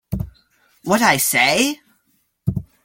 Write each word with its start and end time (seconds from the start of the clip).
What 0.83 1.03
I 1.03 1.17
Say? 1.17 1.79